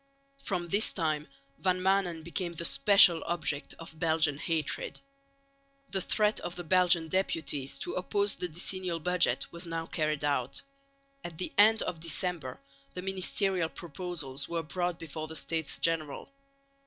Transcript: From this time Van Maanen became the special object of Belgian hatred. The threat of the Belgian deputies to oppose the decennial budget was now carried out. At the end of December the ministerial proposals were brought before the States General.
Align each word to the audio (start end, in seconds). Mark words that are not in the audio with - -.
From 0.43 0.67
this 0.69 0.93
time 0.93 1.27
Van 1.59 1.79
Maanen 1.79 2.23
became 2.23 2.53
the 2.55 2.65
special 2.65 3.21
object 3.25 3.75
of 3.77 3.99
Belgian 3.99 4.39
hatred. 4.39 4.99
The 5.91 6.01
threat 6.01 6.39
of 6.39 6.55
the 6.55 6.63
Belgian 6.63 7.07
deputies 7.07 7.77
to 7.77 7.93
oppose 7.93 8.33
the 8.33 8.47
decennial 8.47 8.99
budget 8.99 9.45
was 9.51 9.67
now 9.67 9.85
carried 9.85 10.23
out. 10.25 10.63
At 11.23 11.37
the 11.37 11.53
end 11.55 11.83
of 11.83 11.99
December 11.99 12.59
the 12.95 13.03
ministerial 13.03 13.69
proposals 13.69 14.49
were 14.49 14.63
brought 14.63 14.97
before 14.97 15.27
the 15.27 15.35
States 15.35 15.77
General. 15.77 16.31